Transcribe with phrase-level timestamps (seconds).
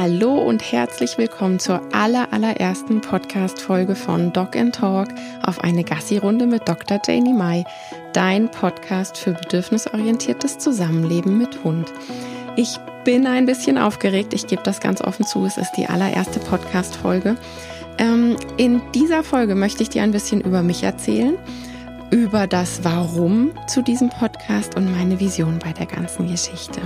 [0.00, 5.08] Hallo und herzlich willkommen zur aller, allerersten Podcast-Folge von Dog and Talk
[5.42, 6.98] auf eine Gassi-Runde mit Dr.
[7.06, 7.64] Janie Mai,
[8.14, 11.92] dein Podcast für bedürfnisorientiertes Zusammenleben mit Hund.
[12.56, 16.40] Ich bin ein bisschen aufgeregt, ich gebe das ganz offen zu, es ist die allererste
[16.40, 17.36] Podcast-Folge.
[17.98, 21.36] Ähm, in dieser Folge möchte ich dir ein bisschen über mich erzählen,
[22.10, 26.80] über das Warum zu diesem Podcast und meine Vision bei der ganzen Geschichte.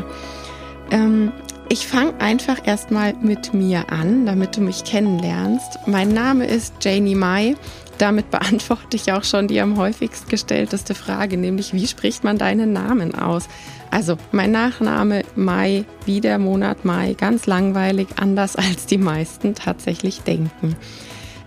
[0.90, 1.32] Ähm,
[1.74, 5.80] ich fange einfach erstmal mit mir an, damit du mich kennenlernst.
[5.86, 7.56] Mein Name ist Janie Mai.
[7.98, 12.72] Damit beantworte ich auch schon die am häufigst gestellteste Frage, nämlich wie spricht man deinen
[12.72, 13.48] Namen aus?
[13.90, 20.20] Also mein Nachname Mai, wie der Monat Mai, ganz langweilig, anders als die meisten tatsächlich
[20.20, 20.76] denken.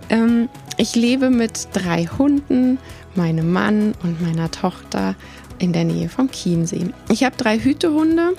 [0.10, 2.80] Ähm, ich lebe mit drei Hunden,
[3.16, 5.16] meinem Mann und meiner Tochter
[5.58, 6.88] in der Nähe vom Chiemsee.
[7.10, 8.34] Ich habe drei Hütehunde.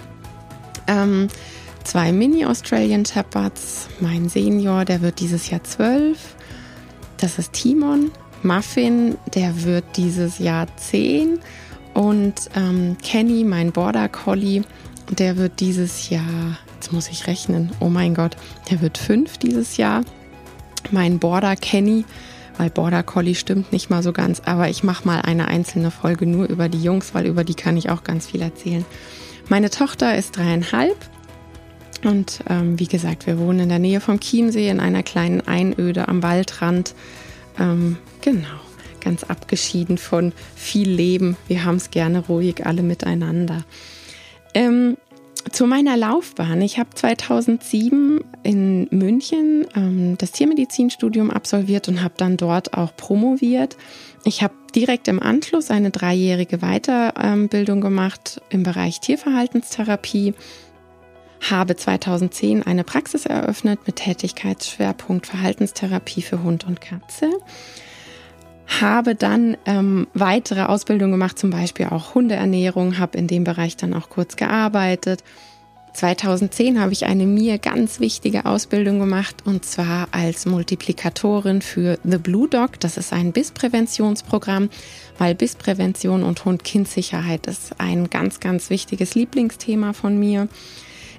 [0.86, 1.28] Ähm,
[1.88, 3.88] zwei Mini-Australian Shepherds.
[3.98, 6.37] Mein Senior, der wird dieses Jahr zwölf.
[7.17, 8.11] Das ist Timon.
[8.42, 11.41] Muffin, der wird dieses Jahr zehn.
[11.95, 14.64] Und ähm, Kenny, mein Border Collie,
[15.08, 18.36] der wird dieses Jahr, jetzt muss ich rechnen, oh mein Gott,
[18.70, 20.02] der wird fünf dieses Jahr.
[20.91, 22.05] Mein Border Kenny,
[22.58, 26.27] weil Border Collie stimmt nicht mal so ganz, aber ich mache mal eine einzelne Folge
[26.27, 28.84] nur über die Jungs, weil über die kann ich auch ganz viel erzählen.
[29.48, 30.98] Meine Tochter ist dreieinhalb
[32.04, 36.08] und ähm, wie gesagt, wir wohnen in der Nähe vom Chiemsee in einer kleinen Einöde
[36.08, 36.94] am Waldrand.
[37.58, 38.46] Ähm, genau,
[39.00, 41.36] ganz abgeschieden von viel Leben.
[41.48, 43.64] Wir haben es gerne ruhig alle miteinander.
[44.55, 44.96] Ähm,
[45.52, 46.60] zu meiner Laufbahn.
[46.62, 53.77] Ich habe 2007 in München ähm, das Tiermedizinstudium absolviert und habe dann dort auch promoviert.
[54.24, 60.34] Ich habe direkt im Anschluss eine dreijährige Weiterbildung gemacht im Bereich Tierverhaltenstherapie
[61.41, 67.30] habe 2010 eine Praxis eröffnet mit Tätigkeitsschwerpunkt Verhaltenstherapie für Hund und Katze.
[68.80, 73.95] Habe dann ähm, weitere Ausbildungen gemacht, zum Beispiel auch Hundeernährung, habe in dem Bereich dann
[73.95, 75.24] auch kurz gearbeitet.
[75.95, 82.18] 2010 habe ich eine mir ganz wichtige Ausbildung gemacht und zwar als Multiplikatorin für The
[82.18, 82.79] Blue Dog.
[82.79, 84.68] Das ist ein Bisspräventionsprogramm,
[85.18, 90.48] weil Bissprävention und Hund-Kind-Sicherheit ist ein ganz, ganz wichtiges Lieblingsthema von mir.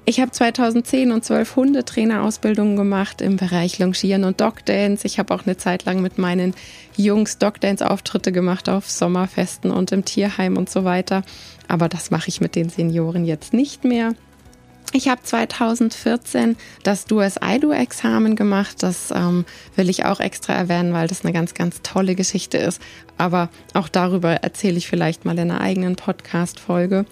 [0.06, 5.06] Ich habe 2010 und 12 Hundetrainerausbildungen gemacht im Bereich Longieren und Dogdance.
[5.06, 6.54] Ich habe auch eine Zeit lang mit meinen
[6.96, 11.22] Jungs Dogdance-Auftritte gemacht auf Sommerfesten und im Tierheim und so weiter.
[11.68, 14.14] Aber das mache ich mit den Senioren jetzt nicht mehr.
[14.92, 18.82] Ich habe 2014 das Duas IDO-Examen gemacht.
[18.82, 19.44] Das ähm,
[19.76, 22.82] will ich auch extra erwähnen, weil das eine ganz, ganz tolle Geschichte ist.
[23.16, 27.04] Aber auch darüber erzähle ich vielleicht mal in einer eigenen Podcast-Folge.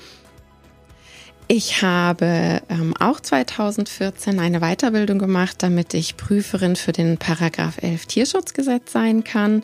[1.51, 8.05] Ich habe ähm, auch 2014 eine Weiterbildung gemacht, damit ich Prüferin für den Paragraph 11
[8.05, 9.63] Tierschutzgesetz sein kann.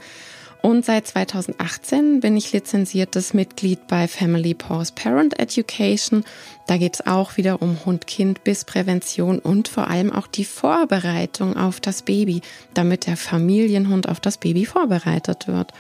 [0.63, 6.25] Und seit 2018 bin ich lizenziertes Mitglied bei Family Pause Parent Education.
[6.67, 11.59] Da geht es auch wieder um Hund-Kind bis Prävention und vor allem auch die Vorbereitung
[11.59, 12.41] auf das Baby,
[12.73, 15.73] damit der Familienhund auf das Baby vorbereitet wird.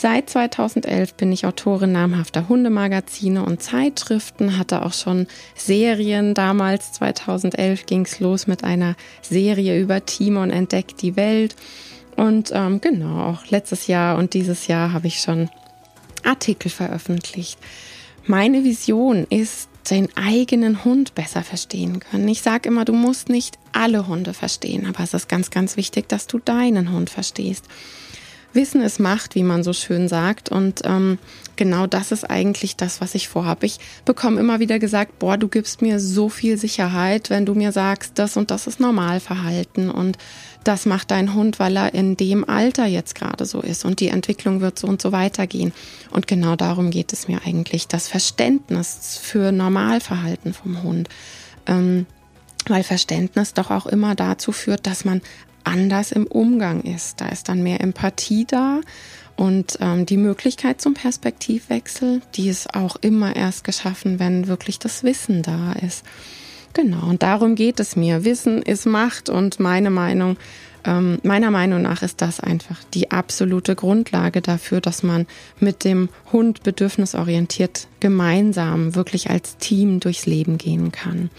[0.00, 5.26] Seit 2011 bin ich Autorin namhafter Hundemagazine und Zeitschriften, hatte auch schon
[5.56, 6.34] Serien.
[6.34, 11.56] Damals, 2011, ging es los mit einer Serie über Timon entdeckt die Welt.
[12.14, 15.50] Und ähm, genau, auch letztes Jahr und dieses Jahr habe ich schon
[16.22, 17.58] Artikel veröffentlicht.
[18.24, 22.28] Meine Vision ist, den eigenen Hund besser verstehen können.
[22.28, 26.08] Ich sage immer, du musst nicht alle Hunde verstehen, aber es ist ganz, ganz wichtig,
[26.08, 27.64] dass du deinen Hund verstehst.
[28.52, 30.48] Wissen ist Macht, wie man so schön sagt.
[30.48, 31.18] Und ähm,
[31.56, 33.66] genau das ist eigentlich das, was ich vorhabe.
[33.66, 37.72] Ich bekomme immer wieder gesagt, boah, du gibst mir so viel Sicherheit, wenn du mir
[37.72, 40.18] sagst, das und das ist Normalverhalten und
[40.64, 44.08] das macht dein Hund, weil er in dem Alter jetzt gerade so ist und die
[44.08, 45.72] Entwicklung wird so und so weitergehen.
[46.10, 51.08] Und genau darum geht es mir eigentlich, das Verständnis für Normalverhalten vom Hund.
[51.66, 52.06] Ähm,
[52.66, 55.22] weil Verständnis doch auch immer dazu führt, dass man
[55.68, 57.20] anders im Umgang ist.
[57.20, 58.80] Da ist dann mehr Empathie da
[59.36, 65.04] und ähm, die Möglichkeit zum Perspektivwechsel, die ist auch immer erst geschaffen, wenn wirklich das
[65.04, 66.04] Wissen da ist.
[66.72, 68.24] Genau, und darum geht es mir.
[68.24, 70.36] Wissen ist Macht und meine Meinung,
[70.84, 75.26] ähm, meiner Meinung nach ist das einfach die absolute Grundlage dafür, dass man
[75.60, 81.30] mit dem Hund bedürfnisorientiert gemeinsam wirklich als Team durchs Leben gehen kann.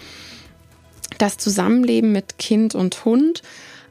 [1.18, 3.42] Das Zusammenleben mit Kind und Hund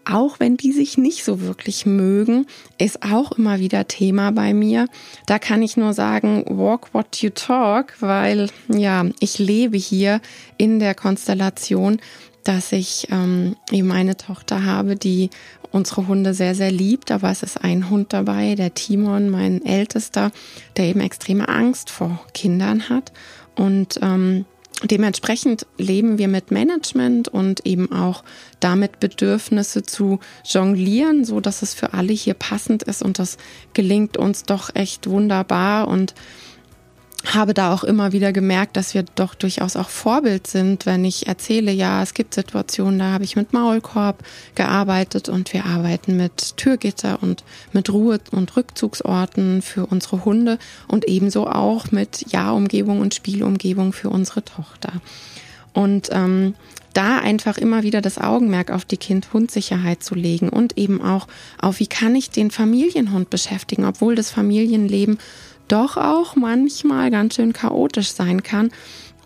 [0.10, 2.46] auch wenn die sich nicht so wirklich mögen,
[2.78, 4.88] ist auch immer wieder Thema bei mir.
[5.26, 10.22] Da kann ich nur sagen, walk what you talk, weil ja, ich lebe hier
[10.58, 12.00] in der Konstellation,
[12.44, 15.30] dass ich ähm, eben eine Tochter habe, die
[15.72, 17.12] unsere Hunde sehr, sehr liebt.
[17.12, 20.32] Aber es ist ein Hund dabei, der Timon, mein Ältester,
[20.78, 23.12] der eben extreme Angst vor Kindern hat.
[23.56, 24.46] Und ähm,
[24.84, 28.24] Dementsprechend leben wir mit Management und eben auch
[28.62, 33.38] damit Bedürfnisse zu jonglieren, so dass es für alle hier passend ist und das
[33.74, 35.90] gelingt uns doch echt wunderbar.
[35.90, 36.14] Und
[37.26, 41.28] habe da auch immer wieder gemerkt, dass wir doch durchaus auch Vorbild sind, wenn ich
[41.28, 44.24] erzähle, ja, es gibt Situationen, da habe ich mit Maulkorb
[44.56, 47.44] gearbeitet und wir arbeiten mit Türgitter und
[47.74, 54.10] mit Ruhe- und Rückzugsorten für unsere Hunde und ebenso auch mit Ja-Umgebung und Spielumgebung für
[54.10, 54.94] unsere Tochter.
[55.74, 56.56] Und ähm,
[56.94, 61.28] da einfach immer wieder das Augenmerk auf die Kind-Hund-Sicherheit zu legen und eben auch
[61.62, 65.20] auf, wie kann ich den Familienhund beschäftigen, obwohl das Familienleben
[65.72, 68.72] doch auch manchmal ganz schön chaotisch sein kann.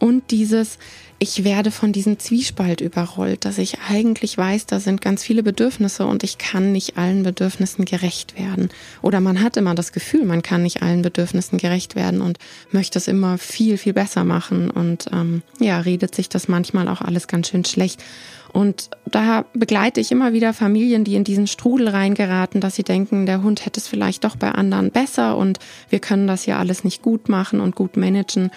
[0.04, 0.80] Und dieses,
[1.18, 6.06] ich werde von diesem Zwiespalt überrollt, dass ich eigentlich weiß, da sind ganz viele Bedürfnisse
[6.06, 8.68] und ich kann nicht allen Bedürfnissen gerecht werden.
[9.02, 12.38] Oder man hat immer das Gefühl, man kann nicht allen Bedürfnissen gerecht werden und
[12.70, 14.70] möchte es immer viel, viel besser machen.
[14.70, 18.04] Und ähm, ja, redet sich das manchmal auch alles ganz schön schlecht.
[18.52, 23.26] Und da begleite ich immer wieder Familien, die in diesen Strudel reingeraten, dass sie denken,
[23.26, 25.60] der Hund hätte es vielleicht doch bei anderen besser und
[25.90, 28.52] wir können das ja alles nicht gut machen und gut managen.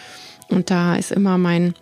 [0.49, 1.75] Und da ist immer mein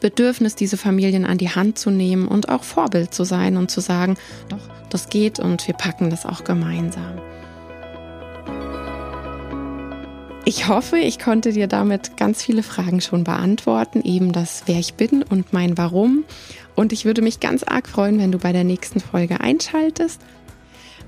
[0.00, 3.80] Bedürfnis, diese Familien an die Hand zu nehmen und auch Vorbild zu sein und zu
[3.80, 4.16] sagen,
[4.48, 7.20] doch, das geht und wir packen das auch gemeinsam.
[10.44, 14.94] Ich hoffe, ich konnte dir damit ganz viele Fragen schon beantworten, eben das, wer ich
[14.94, 16.24] bin und mein Warum.
[16.74, 20.22] Und ich würde mich ganz arg freuen, wenn du bei der nächsten Folge einschaltest.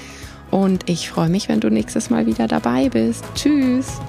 [0.52, 3.26] und ich freue mich, wenn du nächstes Mal wieder dabei bist.
[3.34, 4.00] Tschüss!